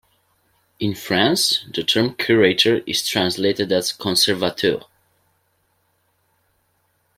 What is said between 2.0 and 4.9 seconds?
curator is translated as "conservateur".